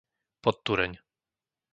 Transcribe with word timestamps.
Podtureň 0.43 0.93